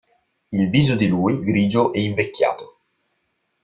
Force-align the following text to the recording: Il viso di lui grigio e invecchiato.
Il 0.51 0.71
viso 0.71 0.95
di 0.95 1.05
lui 1.07 1.39
grigio 1.43 1.93
e 1.93 2.01
invecchiato. 2.01 2.79